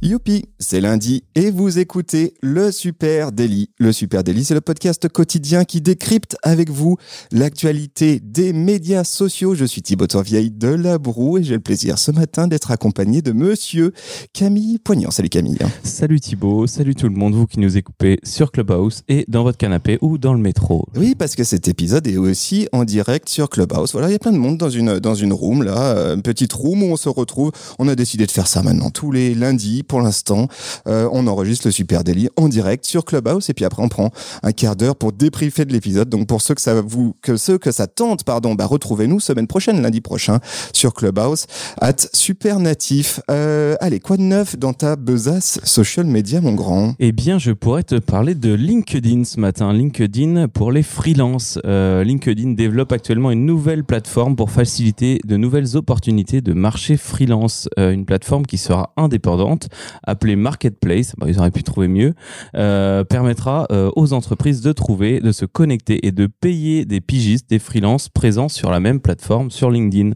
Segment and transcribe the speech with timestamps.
[0.00, 3.70] Youpi, c'est lundi et vous écoutez le Super Daily.
[3.80, 6.98] Le Super Daily, c'est le podcast quotidien qui décrypte avec vous
[7.32, 9.56] l'actualité des médias sociaux.
[9.56, 13.22] Je suis Thibaut Torvieille de La Broue et j'ai le plaisir ce matin d'être accompagné
[13.22, 13.92] de monsieur
[14.32, 15.10] Camille Poignant.
[15.10, 15.58] Salut Camille.
[15.82, 19.58] Salut Thibaut, salut tout le monde, vous qui nous écoutez sur Clubhouse et dans votre
[19.58, 20.86] canapé ou dans le métro.
[20.94, 23.90] Oui, parce que cet épisode est aussi en direct sur Clubhouse.
[23.90, 26.52] Voilà, il y a plein de monde dans une, dans une room là, une petite
[26.52, 27.50] room où on se retrouve.
[27.80, 30.46] On a décidé de faire ça maintenant tous les lundis pour l'instant.
[30.86, 34.10] Euh, on enregistre le Super Daily en direct sur Clubhouse et puis après on prend
[34.42, 36.08] un quart d'heure pour débriefer de l'épisode.
[36.08, 39.46] Donc pour ceux que ça vous, que ceux que ça tente, pardon, bah retrouvez-nous semaine
[39.46, 40.38] prochaine, lundi prochain,
[40.72, 41.46] sur Clubhouse,
[41.80, 43.20] at Super Natif.
[43.30, 46.94] Euh, allez, quoi de neuf dans ta besace social media, mon grand?
[46.98, 49.72] Eh bien, je pourrais te parler de LinkedIn ce matin.
[49.72, 51.58] LinkedIn pour les freelances.
[51.64, 57.68] Euh, LinkedIn développe actuellement une nouvelle plateforme pour faciliter de nouvelles opportunités de marché freelance.
[57.76, 59.68] Une plateforme qui sera indépendante
[60.04, 62.14] appelé Marketplace, bah, ils auraient pu trouver mieux,
[62.54, 67.48] euh, permettra euh, aux entreprises de trouver, de se connecter et de payer des pigistes,
[67.50, 70.10] des freelances présents sur la même plateforme, sur LinkedIn.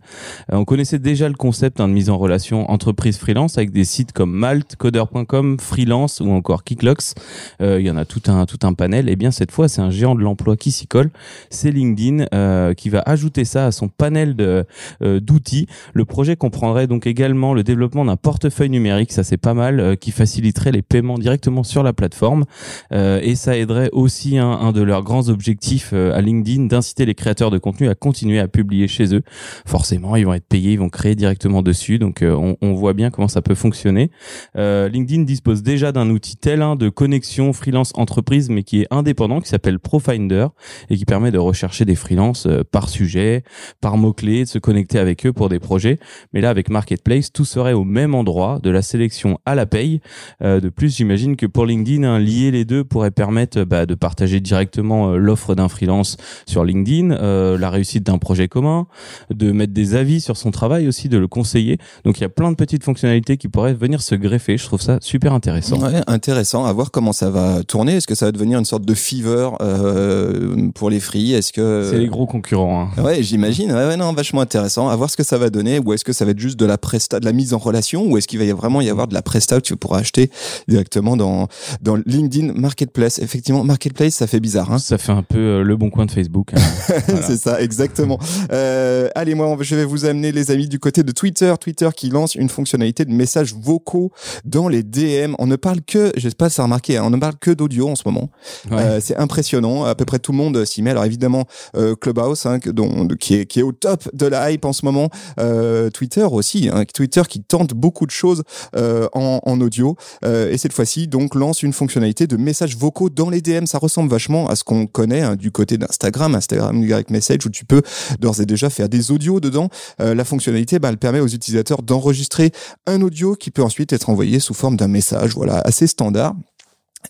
[0.53, 4.13] Euh, on connaissait déjà le concept hein, de mise en relation entreprise-freelance avec des sites
[4.13, 7.15] comme Malt, Coder.com, Freelance ou encore Kicklocks.
[7.61, 9.09] Il y en a tout un, tout un panel.
[9.09, 11.11] Et eh bien cette fois, c'est un géant de l'emploi qui s'y colle.
[11.51, 14.65] C'est LinkedIn qui va ajouter ça à son panel de,
[15.01, 15.67] d'outils.
[15.95, 19.97] Le projet comprendrait donc également le développement d'un portefeuille numérique, ça c'est pas mal euh,
[19.97, 22.45] qui faciliterait les paiements directement sur la plateforme
[22.93, 27.07] euh, et ça aiderait aussi un, un, de leurs grands objectifs euh, à LinkedIn d'inciter
[27.07, 29.23] les créateurs de contenu à continuer à publier chez eux.
[29.67, 33.11] Forcément, ils vont être payés, ils vont créer directement dessus, donc on, on, voit bien
[33.11, 34.11] comment ça peut fonctionner.
[34.55, 39.41] LinkedIn dispose déjà d'un outil tel un de connexion freelance entreprise, mais qui est indépendant,
[39.41, 40.49] qui s'appelle Profinder
[40.91, 43.45] et qui permet de rechercher des freelances par sujet,
[43.81, 45.99] par mots clés, de se connecter avec eux pour des projets.
[46.33, 50.01] Mais là, avec Marketplace, tout serait au même endroit, de la sélection à la paye.
[50.43, 53.95] Euh, de plus, j'imagine que pour LinkedIn, hein, lier les deux pourrait permettre bah, de
[53.95, 56.17] partager directement euh, l'offre d'un freelance
[56.47, 58.87] sur LinkedIn, euh, la réussite d'un projet commun,
[59.31, 61.79] de mettre des avis sur son travail aussi, de le conseiller.
[62.05, 64.57] Donc il y a plein de petites fonctionnalités qui pourraient venir se greffer.
[64.57, 65.81] Je trouve ça super intéressant.
[65.81, 66.65] Ouais, intéressant.
[66.65, 67.97] À voir comment ça va tourner.
[67.97, 71.33] Est-ce que ça va devenir une sorte de fever euh, pour les free?
[71.33, 73.03] Est-ce que c'est les gros concurrents hein.
[73.03, 73.73] Ouais, j'imagine.
[73.73, 74.89] Ouais, ouais, non, vachement intéressant.
[74.89, 75.81] À voir ce que ça va donner.
[75.81, 78.07] Ou est-ce que ça va être juste de la presta, de la mise en relation,
[78.07, 80.31] ou est-ce qu'il va y vraiment y avoir de la presta tu pourras acheter
[80.69, 81.49] directement dans
[81.81, 83.19] dans LinkedIn Marketplace.
[83.19, 84.71] Effectivement, Marketplace, ça fait bizarre.
[84.71, 86.51] Hein ça fait un peu euh, le bon coin de Facebook.
[86.55, 86.61] Hein.
[87.07, 87.23] voilà.
[87.23, 88.19] C'est ça, exactement.
[88.53, 91.55] Euh, allez, moi, je vais vous amener les amis du côté de Twitter.
[91.59, 94.13] Twitter qui lance une fonctionnalité de messages vocaux
[94.45, 95.35] dans les DM.
[95.39, 97.51] On ne parle que, je sais pas si ça remarqué, hein, on ne parle que
[97.51, 98.29] d'audio en ce moment.
[98.71, 98.77] Ouais.
[98.79, 99.85] Euh, c'est impressionnant.
[99.85, 100.91] À peu près tout le monde s'y met.
[100.91, 104.67] Alors évidemment, euh, Clubhouse, hein, dont, qui est qui est au top de la hype
[104.67, 105.09] en ce moment.
[105.41, 106.69] Euh, Twitter aussi.
[106.71, 108.43] Hein, Twitter qui tente beaucoup de choses
[108.75, 109.97] en, en audio.
[110.25, 113.67] Euh, et cette fois-ci, donc, lance une fonctionnalité de messages vocaux dans les DM.
[113.67, 117.51] Ça ressemble vachement à ce qu'on connaît hein, du côté d'Instagram, Instagram Direct Message, où
[117.51, 117.83] tu peux
[118.21, 119.69] d'ores et déjà faire des audios dedans.
[120.01, 122.53] Euh, la fonctionnalité, bah, elle permet aux utilisateurs d'enregistrer
[122.87, 126.35] un audio qui peut ensuite être envoyé sous forme d'un message, voilà, assez standard.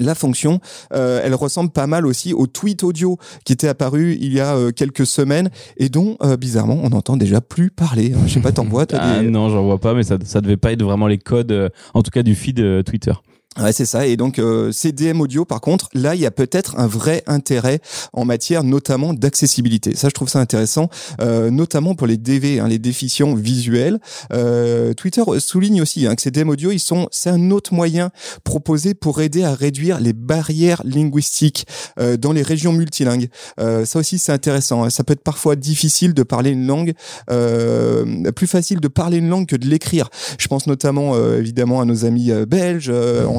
[0.01, 0.61] La fonction,
[0.95, 4.57] euh, elle ressemble pas mal aussi au tweet audio qui était apparu il y a
[4.57, 8.15] euh, quelques semaines et dont euh, bizarrement on n'entend déjà plus parler.
[8.27, 9.29] Je sais pas, t'en vois Ah des...
[9.29, 12.03] non, j'en vois pas, mais ça, ça devait pas être vraiment les codes, euh, en
[12.03, 13.13] tout cas du feed euh, Twitter.
[13.61, 14.07] Ouais, c'est ça.
[14.07, 17.23] Et donc, euh, ces DM audio, par contre, là, il y a peut-être un vrai
[17.27, 17.81] intérêt
[18.15, 19.95] en matière notamment d'accessibilité.
[19.95, 20.89] Ça, je trouve ça intéressant,
[21.21, 24.01] euh, notamment pour les DV, hein, les déficients visuels.
[24.33, 28.11] Euh, Twitter souligne aussi hein, que ces DM audio, ils sont, c'est un autre moyen
[28.43, 31.67] proposé pour aider à réduire les barrières linguistiques
[32.01, 33.29] euh, dans les régions multilingues.
[33.61, 34.85] Euh, ça aussi, c'est intéressant.
[34.85, 34.91] Hein.
[34.91, 36.95] Ça peut être parfois difficile de parler une langue,
[37.31, 40.09] euh, plus facile de parler une langue que de l'écrire.
[40.39, 42.91] Je pense notamment, évidemment, à nos amis belges.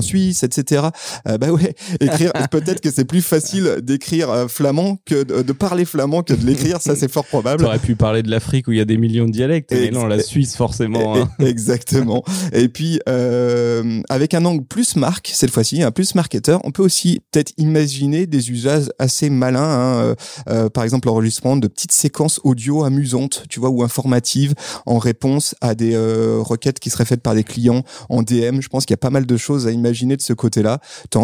[0.03, 0.88] Suisse, etc.
[1.28, 2.31] Euh, bah ouais, écrire.
[2.52, 6.46] peut-être que c'est plus facile d'écrire euh, flamand que de, de, parler flamand que de
[6.46, 6.82] l'écrire.
[6.82, 7.66] Ça, c'est fort probable.
[7.66, 10.05] aurais pu parler de l'Afrique où il y a des millions de dialectes, mais non,
[10.05, 11.16] la Suisse forcément.
[11.17, 11.29] Hein.
[11.40, 12.23] Exactement.
[12.52, 16.84] Et puis euh, avec un angle plus marque cette fois-ci, un plus marketeur, on peut
[16.84, 19.61] aussi peut-être imaginer des usages assez malins.
[19.64, 20.16] Hein.
[20.49, 24.53] Euh, par exemple, l'enregistrement de petites séquences audio amusantes, tu vois, ou informatives
[24.85, 28.61] en réponse à des euh, requêtes qui seraient faites par des clients en DM.
[28.61, 30.79] Je pense qu'il y a pas mal de choses à imaginer imaginer de ce côté-là.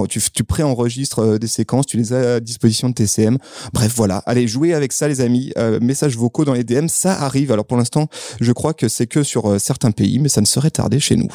[0.07, 3.39] Tu, tu préenregistres euh, des séquences, tu les as à disposition de TCM.
[3.74, 4.21] Bref, voilà.
[4.27, 5.51] Allez, jouez avec ça, les amis.
[5.57, 7.51] Euh, messages vocaux dans les DM, ça arrive.
[7.51, 8.07] Alors pour l'instant,
[8.39, 11.16] je crois que c'est que sur euh, certains pays, mais ça ne serait tardé chez
[11.16, 11.30] nous.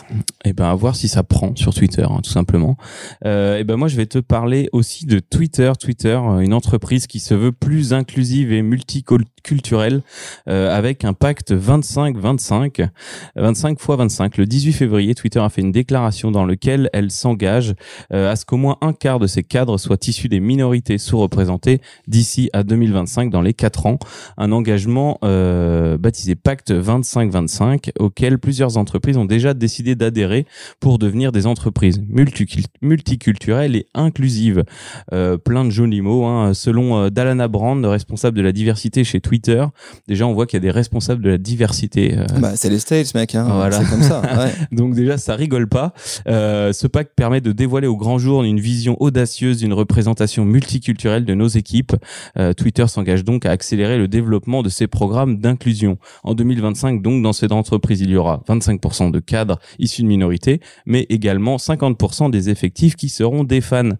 [0.44, 2.76] Et ben à voir si ça prend sur Twitter, hein, tout simplement.
[3.25, 5.72] Et ben moi je vais te parler aussi de Twitter.
[5.80, 10.02] Twitter, une entreprise qui se veut plus inclusive et multiculturelle,
[10.46, 12.90] avec un pacte 25-25,
[13.37, 14.37] 25 x 25.
[14.37, 17.75] Le 18 février, Twitter a fait une déclaration dans laquelle elle s'engage
[18.12, 21.81] euh, à ce qu'au moins un quart de ses cadres soient issus des minorités sous-représentées
[22.06, 23.99] d'ici à 2025 dans les quatre ans.
[24.37, 30.47] Un engagement euh, baptisé Pacte 25-25 auquel plusieurs entreprises ont déjà décidé d'adhérer
[30.81, 34.65] pour devenir des entreprises multicul- multiculturelles et inclusives.
[35.12, 36.25] Euh, plein de jolis mots.
[36.26, 36.53] Hein.
[36.55, 39.65] Selon Dalana Brand, responsable de la diversité chez Twitter,
[40.09, 42.17] déjà on voit qu'il y a des responsables de la diversité.
[42.19, 43.35] euh, Bah, c'est les States, mec.
[43.35, 43.47] Hein.
[43.50, 43.81] Voilà.
[43.81, 44.21] C'est comme ça.
[44.21, 44.53] Ouais.
[44.76, 45.93] donc déjà, ça rigole pas.
[46.29, 51.25] Euh, ce pacte permet de dévoiler au grand jour une vision audacieuse d'une représentation multiculturelle
[51.25, 51.94] de nos équipes.
[52.38, 55.99] Euh, Twitter s'engage donc à accélérer le développement de ces programmes d'inclusion.
[56.22, 60.61] En 2025, donc, dans cette entreprise, il y aura 25% de cadres issus de minorités,
[60.87, 63.90] mais également 50% des effectifs qui seront des fans,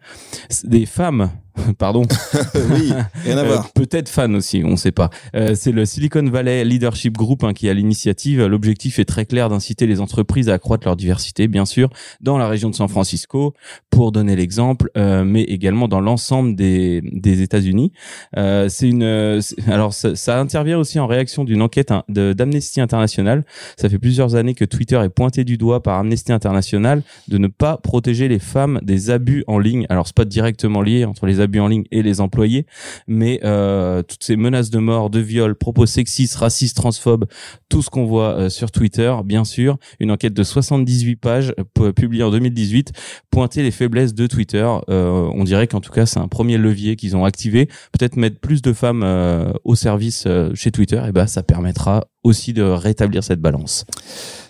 [0.65, 1.31] des femmes.
[1.79, 2.03] Pardon.
[2.71, 2.93] oui,
[3.25, 3.73] rien à Euh, voir.
[3.73, 5.11] Peut-être fan aussi, on ne sait pas.
[5.35, 8.45] Euh, c'est le Silicon Valley Leadership Group hein, qui a l'initiative.
[8.45, 11.91] L'objectif est très clair d'inciter les entreprises à accroître leur diversité, bien sûr,
[12.21, 13.55] dans la région de San Francisco,
[13.91, 17.93] pour donner l'exemple, euh, mais également dans l'ensemble des, des États-Unis.
[18.37, 22.81] Euh, c'est une, alors ça, ça intervient aussi en réaction d'une enquête hein, de- d'Amnesty
[22.81, 23.45] International.
[23.77, 27.47] Ça fait plusieurs années que Twitter est pointé du doigt par Amnesty International de ne
[27.49, 29.87] pas protéger les femmes des abus en ligne.
[29.89, 32.67] Alors c'est pas directement lié entre les abus en ligne et les employés,
[33.07, 37.27] mais euh, toutes ces menaces de mort, de viol, propos sexistes, racistes, transphobes,
[37.69, 41.93] tout ce qu'on voit euh, sur Twitter, bien sûr, une enquête de 78 pages pu-
[41.93, 42.93] publiée en 2018
[43.31, 44.69] pointait les faiblesses de Twitter.
[44.89, 47.67] Euh, on dirait qu'en tout cas c'est un premier levier qu'ils ont activé.
[47.93, 49.05] Peut-être mettre plus de femmes
[49.65, 53.85] au service chez Twitter, et ben ça permettra aussi de rétablir cette balance.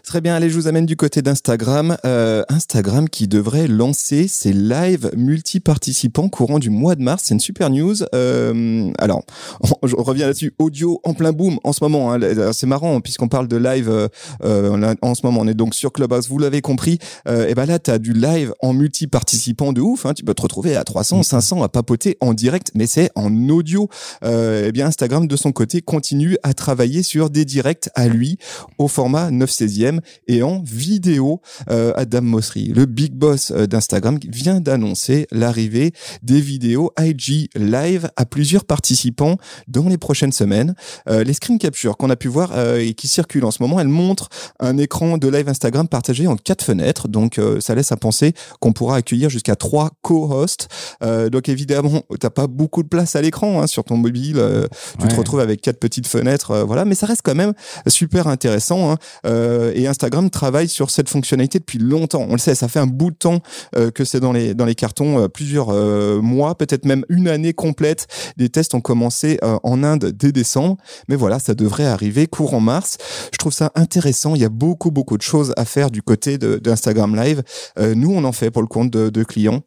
[0.07, 1.97] Très bien, allez, je vous amène du côté d'Instagram.
[2.05, 7.23] Euh, Instagram qui devrait lancer ses lives multi-participants courant du mois de mars.
[7.25, 7.95] C'est une super news.
[8.15, 9.23] Euh, alors,
[9.83, 10.53] je reviens là-dessus.
[10.59, 12.13] Audio en plein boom en ce moment.
[12.13, 12.21] hein.
[12.53, 14.09] C'est marrant puisqu'on parle de live euh,
[14.45, 15.41] euh, en ce moment.
[15.41, 16.99] On est donc sur Clubhouse, vous l'avez compris.
[17.27, 20.05] Euh, et ben là, tu as du live en multi-participants de ouf.
[20.05, 20.13] Hein.
[20.13, 23.89] Tu peux te retrouver à 300, 500 à papoter en direct, mais c'est en audio.
[24.23, 27.64] Euh, eh bien, Instagram, de son côté, continue à travailler sur des directs
[27.95, 28.39] à lui
[28.79, 31.41] au format 9 16e et en vidéo.
[31.71, 38.11] Euh, Adam Mosseri, le big boss euh, d'Instagram, vient d'annoncer l'arrivée des vidéos IG live
[38.17, 39.37] à plusieurs participants
[39.69, 40.75] dans les prochaines semaines.
[41.09, 43.81] Euh, les screen captures qu'on a pu voir euh, et qui circulent en ce moment,
[43.81, 44.29] elles montrent
[44.61, 47.09] un écran de live Instagram partagé en quatre fenêtres.
[47.09, 50.69] Donc, euh, ça laisse à penser qu'on pourra accueillir jusqu'à trois co-hosts.
[51.03, 54.35] Euh, donc, évidemment, t'as pas beaucoup de place à l'écran hein, sur ton mobile.
[54.35, 55.19] tu te Ouais.
[55.19, 56.85] retrouves avec quatre petites fenêtres, voilà.
[56.85, 57.54] Mais ça reste quand même
[57.87, 58.93] super intéressant.
[58.93, 58.97] Hein.
[59.27, 62.27] Euh, et Instagram travaille sur cette fonctionnalité depuis longtemps.
[62.29, 63.41] On le sait, ça fait un bout de temps
[63.77, 67.29] euh, que c'est dans les dans les cartons, euh, plusieurs euh, mois, peut-être même une
[67.29, 68.07] année complète.
[68.37, 70.77] Les tests ont commencé euh, en Inde dès décembre,
[71.09, 72.99] mais voilà, ça devrait arriver courant mars.
[73.33, 74.35] Je trouve ça intéressant.
[74.35, 77.43] Il y a beaucoup beaucoup de choses à faire du côté d'Instagram Live.
[77.79, 79.63] Nous, on en fait pour le compte de, de clients.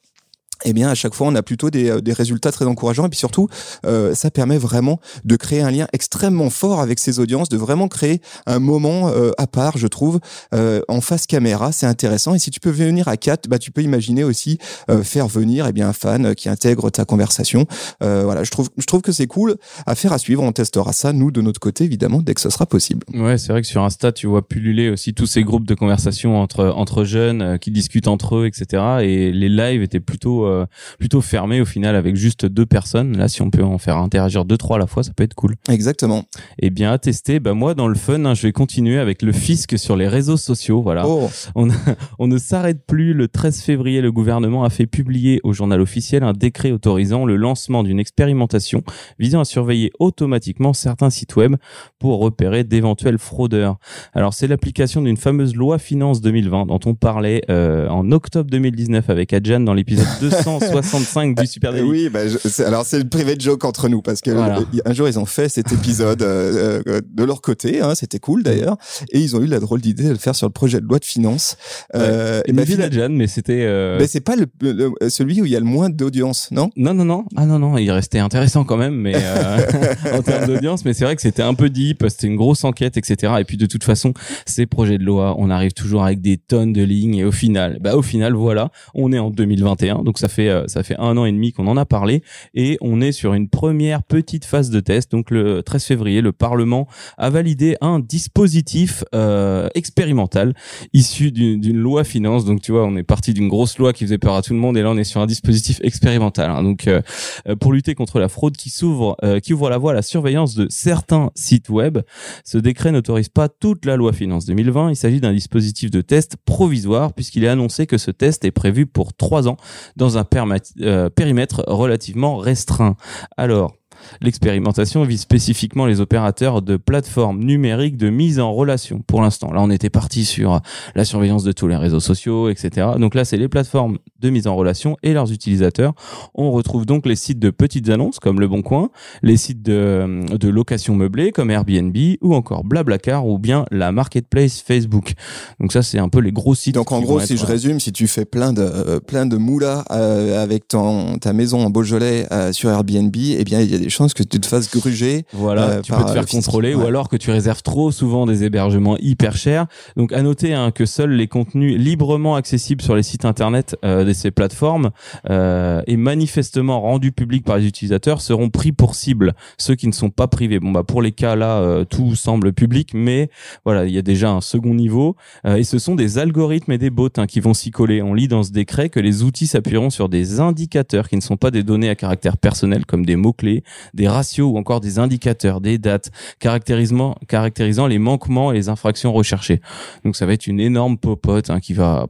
[0.65, 3.05] Eh bien, à chaque fois, on a plutôt des, euh, des résultats très encourageants.
[3.05, 3.47] Et puis surtout,
[3.85, 7.87] euh, ça permet vraiment de créer un lien extrêmement fort avec ses audiences, de vraiment
[7.87, 10.19] créer un moment euh, à part, je trouve,
[10.53, 11.71] euh, en face caméra.
[11.71, 12.33] C'est intéressant.
[12.33, 14.57] Et si tu peux venir à 4, bah, tu peux imaginer aussi
[14.89, 17.65] euh, faire venir eh bien, un fan qui intègre ta conversation.
[18.03, 20.43] Euh, voilà, je trouve, je trouve que c'est cool à faire à suivre.
[20.43, 23.05] On testera ça, nous, de notre côté, évidemment, dès que ce sera possible.
[23.13, 26.39] Ouais, c'est vrai que sur Insta, tu vois pulluler aussi tous ces groupes de conversation
[26.41, 28.83] entre entre jeunes qui discutent entre eux, etc.
[29.01, 30.65] Et les lives étaient plutôt euh,
[30.99, 33.17] plutôt fermés au final avec juste deux personnes.
[33.17, 35.35] Là, si on peut en faire interagir deux trois à la fois, ça peut être
[35.35, 35.55] cool.
[35.69, 36.23] Exactement.
[36.59, 39.31] Et bien à tester, bah moi dans le fun, hein, je vais continuer avec le
[39.31, 40.81] fisc sur les réseaux sociaux.
[40.81, 41.07] Voilà.
[41.07, 41.67] Oh, On,
[42.19, 43.13] on ne s'arrête plus.
[43.13, 47.35] Le 13 février, le gouvernement a fait publier au journal officiel un décret autorisant le
[47.35, 48.83] lancement d'une expérimentation
[49.19, 51.55] visant à surveiller automatiquement certains sites web
[51.99, 53.77] pour repérer d'éventuels fraudeurs.
[54.13, 59.09] Alors, c'est l'application d'une fameuse loi finance 2020 dont on parlait euh, en octobre 2019
[59.09, 61.87] avec Adjan dans l'épisode 200 265 du Super Daily.
[61.87, 64.59] Oui, bah, je- alors c'est le privé de joke entre nous parce que Voilà.
[64.59, 68.19] euh, un jour ils ont fait cet épisode euh, euh, de leur côté, hein, c'était
[68.19, 68.77] cool d'ailleurs,
[69.11, 70.99] et ils ont eu la drôle d'idée de le faire sur le projet de loi
[70.99, 71.57] de finances.
[71.95, 73.63] Euh, Et bah, Adjan, mais c'était.
[73.65, 76.69] euh, mais c'est pas le, le- celui où il y a le moins d'audience, non?
[76.75, 77.25] Non, non, non.
[77.35, 79.57] Ah non, non, il restait intéressant quand même, mais euh,
[80.13, 80.85] en termes d'audience.
[80.85, 83.33] Mais c'est vrai que c'était un peu deep, c'était une grosse enquête, etc.
[83.39, 84.13] Et puis de toute façon,
[84.45, 87.15] ces projets de loi, on arrive toujours avec des tonnes de lignes.
[87.15, 90.67] Et au final, bah au final, voilà, on est en 2021, donc ça fait euh,
[90.67, 93.49] ça fait un an et demi qu'on en a parlé, et on est sur une
[93.49, 95.11] première petite phase de test.
[95.11, 100.53] Donc le 13 février, le Parlement a validé un dispositif euh, expérimental
[100.93, 102.45] issu d'une d'une loi finance.
[102.45, 104.59] Donc tu vois, on est parti d'une grosse loi qui faisait peur à tout le
[104.59, 106.49] monde, et là on est sur un dispositif expérimental.
[106.49, 106.63] hein.
[106.63, 107.01] Donc euh,
[107.47, 110.01] euh, pour lutter contre la fraude qui s'ouvre, euh, qui ouvre la voie à la
[110.01, 111.99] surveillance de certains sites web.
[112.43, 114.91] Ce décret n'autorise pas toute la loi finance 2020.
[114.91, 118.85] Il s'agit d'un dispositif de test provisoire puisqu'il est annoncé que ce test est prévu
[118.85, 119.57] pour trois ans
[119.95, 122.95] dans un perma- euh, périmètre relativement restreint.
[123.37, 123.73] Alors,
[124.21, 129.01] L'expérimentation vise spécifiquement les opérateurs de plateformes numériques de mise en relation.
[129.05, 130.61] Pour l'instant, là, on était parti sur
[130.95, 132.87] la surveillance de tous les réseaux sociaux, etc.
[132.99, 135.93] Donc là, c'est les plateformes de mise en relation et leurs utilisateurs.
[136.33, 138.89] On retrouve donc les sites de petites annonces comme Le Bon Coin,
[139.21, 144.61] les sites de, de location meublée comme Airbnb ou encore Blablacar ou bien la marketplace
[144.61, 145.13] Facebook.
[145.59, 146.75] Donc ça, c'est un peu les gros sites.
[146.75, 149.37] Donc en gros, si être, je résume, si tu fais plein de euh, plein de
[149.37, 153.75] moulas euh, avec ton ta maison en Beaujolais euh, sur Airbnb, eh bien il y
[153.75, 155.25] a des chances que tu te fasses gruger.
[155.33, 158.25] Voilà, euh, tu par, peux te faire contrôler ou alors que tu réserves trop souvent
[158.25, 159.67] des hébergements hyper chers.
[159.95, 164.03] Donc à noter hein, que seuls les contenus librement accessibles sur les sites internet euh,
[164.03, 164.91] de ces plateformes
[165.29, 169.33] euh, et manifestement rendus publics par les utilisateurs seront pris pour cible.
[169.57, 170.59] Ceux qui ne sont pas privés.
[170.59, 173.29] Bon bah pour les cas là, euh, tout semble public, mais
[173.65, 175.15] voilà, il y a déjà un second niveau
[175.45, 178.01] euh, et ce sont des algorithmes et des bots hein, qui vont s'y coller.
[178.01, 181.37] On lit dans ce décret que les outils s'appuieront sur des indicateurs qui ne sont
[181.37, 185.61] pas des données à caractère personnel comme des mots-clés, des ratios ou encore des indicateurs,
[185.61, 189.61] des dates caractérisant, caractérisant les manquements et les infractions recherchées.
[190.03, 192.07] Donc ça va être une énorme popote hein, qui va...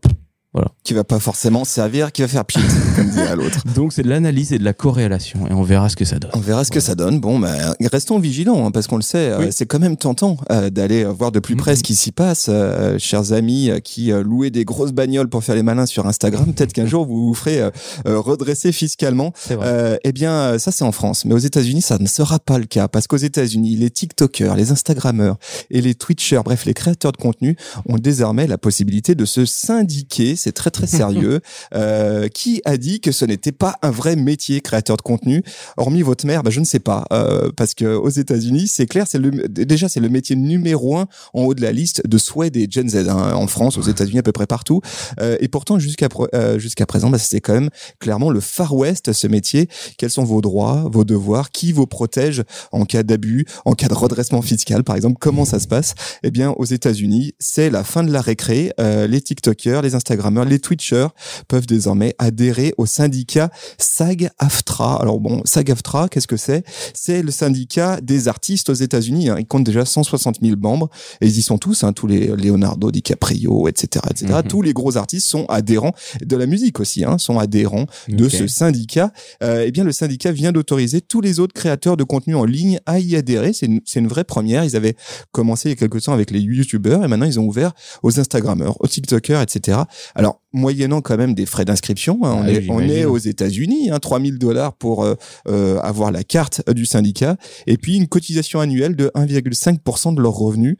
[0.84, 2.60] qui va pas forcément servir, qui va faire pchit,
[2.96, 3.64] comme dirait l'autre.
[3.76, 6.32] Donc c'est de l'analyse et de la corrélation et on verra ce que ça donne.
[6.34, 7.20] On verra ce que ça donne.
[7.20, 10.70] Bon, ben, restons vigilants, hein, parce qu'on le sait, euh, c'est quand même tentant euh,
[10.70, 12.48] d'aller euh, voir de plus près ce qui s'y passe.
[12.50, 16.54] Euh, chers amis euh, qui louaient des grosses bagnoles pour faire les malins sur Instagram,
[16.54, 17.62] peut-être qu'un jour vous vous ferez
[18.06, 19.34] redresser fiscalement.
[19.52, 22.66] Euh, eh bien, ça c'est en France, mais aux États-Unis, ça ne sera pas le
[22.66, 25.38] cas, parce qu'aux États-Unis, les TikTokers, les Instagrammeurs
[25.70, 30.36] et les Twitchers, bref, les créateurs de contenu, ont désormais la possibilité de se syndiquer.
[30.38, 31.42] C'est très très sérieux.
[31.74, 35.44] Euh, qui a dit que ce n'était pas un vrai métier créateur de contenu
[35.78, 39.06] Hormis votre mère, bah, je ne sais pas, euh, parce que aux États-Unis, c'est clair,
[39.08, 42.54] c'est le déjà c'est le métier numéro un en haut de la liste de souhaits
[42.54, 44.82] des Gen Z hein, en France, aux États-Unis, à peu près partout.
[45.20, 49.14] Euh, et pourtant, jusqu'à euh, jusqu'à présent, bah, c'est quand même clairement le Far West
[49.14, 49.70] ce métier.
[49.98, 51.52] Quels sont vos droits, vos devoirs?
[51.52, 55.18] Qui vous protège en cas d'abus, en cas de redressement fiscal, par exemple?
[55.20, 55.96] Comment ça se passe?
[56.24, 58.72] Eh bien, aux États-Unis, c'est la fin de la récré.
[58.80, 59.96] Euh, les TikTokers, les
[60.28, 61.08] Instagrammeurs, les Twitchers
[61.48, 65.02] peuvent désormais adhérer au syndicat SAG-AFTRA.
[65.02, 66.64] Alors bon, SAG-AFTRA, qu'est-ce que c'est?
[66.94, 69.30] C'est le syndicat des artistes aux États-Unis.
[69.30, 69.38] Hein.
[69.40, 70.90] Il compte déjà 160 000 membres
[71.22, 74.34] et ils y sont tous, hein, tous les Leonardo DiCaprio, etc., etc.
[74.34, 74.44] Mhm.
[74.44, 78.48] Tous les gros artistes sont adhérents de la musique aussi, hein, sont adhérents de ce
[78.48, 79.12] syndicat.
[79.44, 82.80] Euh, eh bien, le syndicat vient d'autoriser tous les autres créateurs de contenu en ligne
[82.86, 83.54] à y adhérer.
[83.54, 84.64] C'est une, une vraie première.
[84.64, 84.96] Ils avaient
[85.32, 88.20] commencé il y a quelque temps avec les YouTubeurs et maintenant ils ont ouvert aux
[88.20, 89.80] Instagrammeurs, aux TikTokers, etc.
[90.18, 93.90] Alors, moyennant quand même des frais d'inscription, hein, on, Ah, est, on est aux États-Unis,
[93.92, 95.14] hein, 3000 dollars pour euh,
[95.48, 100.34] euh, avoir la carte du syndicat et puis une cotisation annuelle de 1,5% de leurs
[100.34, 100.76] revenus.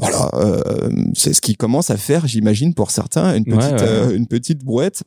[0.00, 0.60] Voilà, euh,
[1.14, 3.88] c'est ce qui commence à faire, j'imagine, pour certains, une Ouais, petite, ouais.
[3.88, 5.02] euh, une petite brouette.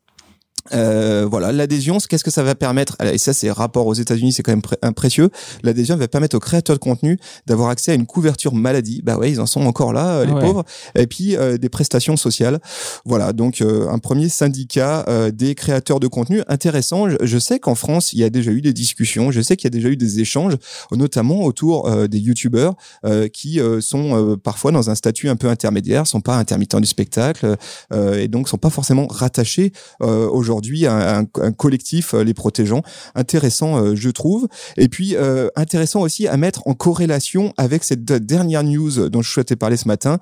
[0.74, 2.96] Euh, voilà, l'adhésion, qu'est-ce que ça va permettre?
[3.02, 5.30] Et ça, c'est rapport aux États-Unis, c'est quand même pré- précieux.
[5.64, 9.02] L'adhésion va permettre aux créateurs de contenu d'avoir accès à une couverture maladie.
[9.04, 10.42] Bah ouais, ils en sont encore là, euh, les ouais.
[10.42, 10.64] pauvres.
[10.96, 12.60] Et puis euh, des prestations sociales.
[13.06, 17.10] Voilà, donc euh, un premier syndicat euh, des créateurs de contenu intéressant.
[17.10, 19.32] Je, je sais qu'en France, il y a déjà eu des discussions.
[19.32, 20.58] Je sais qu'il y a déjà eu des échanges,
[20.92, 22.76] notamment autour euh, des youtubeurs
[23.06, 26.80] euh, qui euh, sont euh, parfois dans un statut un peu intermédiaire, sont pas intermittents
[26.80, 27.56] du spectacle
[27.94, 32.82] euh, et donc sont pas forcément rattachés euh, aujourd'hui un, un collectif euh, les protégeant.
[33.16, 34.48] Intéressant, euh, je trouve.
[34.78, 39.22] Et puis euh, intéressant aussi à mettre en corrélation avec cette de- dernière news dont
[39.22, 40.18] je souhaitais parler ce matin,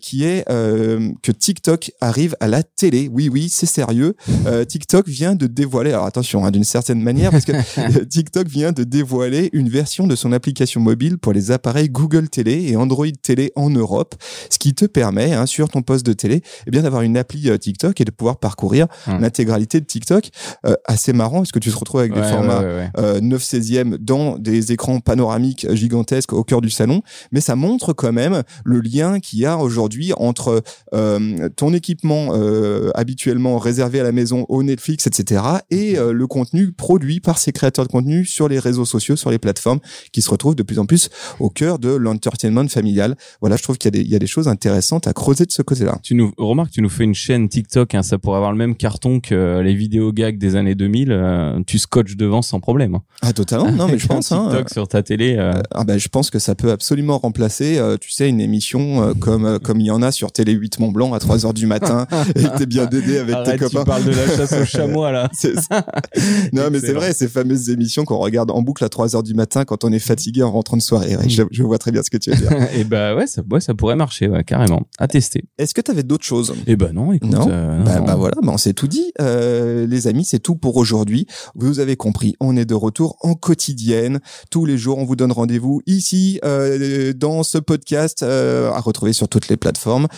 [0.00, 3.08] qui est que TikTok arrive à la télé.
[3.12, 4.14] Oui, oui, c'est sérieux.
[4.68, 7.52] TikTok vient de dévoiler, alors attention, hein, d'une certaine manière, parce que
[8.04, 12.66] TikTok vient de dévoiler une version de son application mobile pour les appareils Google Télé
[12.70, 14.14] et Android Télé en Europe,
[14.50, 17.50] ce qui te permet, hein, sur ton poste de télé, eh bien d'avoir une appli
[17.58, 19.20] TikTok et de pouvoir parcourir Hum.
[19.20, 20.30] l'intégralité de TikTok
[20.66, 23.42] euh, assez marrant parce que tu te retrouves avec des Ouais, formats ouais, euh, 9
[23.42, 28.42] 16e dans des écrans panoramiques gigantesques au cœur du salon, mais ça montre quand même
[28.64, 30.62] le lien qu'il y a aujourd'hui entre
[30.94, 36.26] euh, ton équipement euh, habituellement réservé à la maison au Netflix, etc., et euh, le
[36.26, 39.80] contenu produit par ces créateurs de contenu sur les réseaux sociaux, sur les plateformes,
[40.12, 41.10] qui se retrouvent de plus en plus
[41.40, 43.16] au cœur de l'entertainment familial.
[43.40, 45.44] Voilà, je trouve qu'il y, a des- il y a des choses intéressantes à creuser
[45.44, 45.98] de ce côté-là.
[46.02, 48.74] Tu nous remarques, tu nous fais une chaîne TikTok, hein, ça pourrait avoir le même
[48.76, 51.08] carton que les vidéos gags des années 2000.
[51.12, 52.94] euh, tu scotches devant sans problème.
[52.96, 53.02] hein.
[53.22, 54.32] Ah totalement, non mais je Avec un pense.
[54.32, 55.36] Hein, TikTok sur ta télé.
[55.38, 59.02] euh, Ah ben, je pense que ça peut absolument remplacer, euh, tu sais, une émission
[59.02, 61.46] euh, comme euh, comme il y en a sur Télé 8 Mont Blanc à 3
[61.46, 63.80] heures du matin et t'es bien dédé avec Arrête, tes copains.
[63.80, 65.28] tu parles de la chasse au chamois là.
[65.32, 65.84] C'est ça.
[66.52, 69.34] non mais c'est vrai, ces fameuses émissions qu'on regarde en boucle à 3 heures du
[69.34, 71.16] matin quand on est fatigué en rentrant de soirée.
[71.16, 72.50] Ouais, je, je vois très bien ce que tu veux dire.
[72.76, 74.82] Et bah ouais, ça, ouais, ça pourrait marcher, ouais, carrément.
[74.98, 75.44] À tester.
[75.58, 76.54] Est-ce que tu avais d'autres choses?
[76.66, 77.30] Et bah non, écoute.
[77.30, 77.46] Non?
[77.50, 78.04] euh, non, bah, non.
[78.06, 79.12] bah voilà, bah on s'est tout dit.
[79.20, 79.47] Euh,
[79.86, 81.26] les amis, c'est tout pour aujourd'hui.
[81.54, 84.20] Vous avez compris, on est de retour en quotidienne.
[84.50, 89.12] Tous les jours, on vous donne rendez-vous ici, euh, dans ce podcast, euh, à retrouver
[89.12, 90.08] sur toutes les plateformes.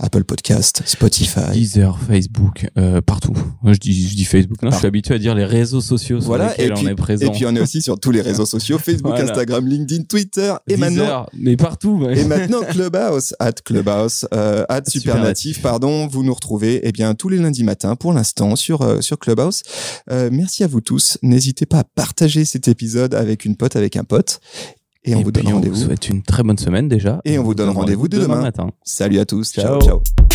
[0.00, 1.50] Apple Podcast, Spotify.
[1.52, 3.32] Deezer, Facebook, euh, partout.
[3.62, 4.62] Moi, je dis, je dis Facebook.
[4.62, 6.86] Non, je Par- suis habitué à dire les réseaux sociaux sur Voilà, lesquels et puis-
[6.86, 7.26] on est présent.
[7.26, 9.30] Et puis on est aussi sur tous les réseaux sociaux, Facebook, Voilà.
[9.30, 12.00] Instagram, LinkedIn, Twitter, et Deezer, maintenant mais partout.
[12.04, 12.18] ouais.
[12.18, 14.92] Et maintenant, Clubhouse, at Clubhouse, euh, at Supernatif,
[15.56, 15.62] Supernatif.
[15.62, 19.18] pardon, vous nous retrouvez, eh bien, tous les lundis matins, pour l'instant, sur, euh, sur
[19.18, 19.62] Clubhouse.
[20.10, 21.18] Euh, merci à vous tous.
[21.22, 24.40] N'hésitez pas à partager cet épisode avec une pote, avec un pote.
[25.04, 25.76] Et on Et vous puis, donne on vous rendez-vous.
[25.76, 27.20] souhaite une très bonne semaine déjà.
[27.24, 28.42] Et on vous donne rendez-vous dès demain.
[28.42, 28.70] matin.
[28.82, 29.52] Salut à tous.
[29.52, 29.80] ciao.
[29.80, 30.02] Ciao.
[30.18, 30.27] ciao.